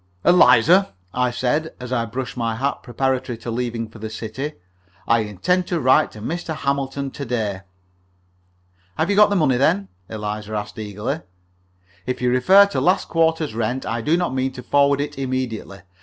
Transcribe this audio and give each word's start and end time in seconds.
"Eliza," 0.25 0.95
I 1.13 1.29
said, 1.29 1.75
as 1.79 1.91
I 1.93 2.05
brushed 2.05 2.35
my 2.35 2.55
hat 2.55 2.81
preparatory 2.81 3.37
to 3.37 3.51
leaving 3.51 3.87
for 3.87 3.99
the 3.99 4.09
city, 4.09 4.53
"I 5.07 5.19
intend 5.19 5.67
to 5.67 5.79
write 5.79 6.11
to 6.13 6.21
Mr. 6.21 6.55
Hamilton 6.55 7.11
to 7.11 7.23
day." 7.23 7.61
"Have 8.97 9.11
you 9.11 9.15
got 9.15 9.29
the 9.29 9.35
money, 9.35 9.57
then?" 9.57 9.89
Eliza 10.09 10.55
asked, 10.55 10.79
eagerly. 10.79 11.21
"If 12.07 12.19
you 12.19 12.31
refer 12.31 12.65
to 12.65 12.81
last 12.81 13.09
quarter's 13.09 13.53
rent, 13.53 13.85
I 13.85 14.01
do 14.01 14.17
not 14.17 14.33
mean 14.33 14.51
to 14.53 14.63
forward 14.63 15.01
it 15.01 15.19
immediately. 15.19 15.81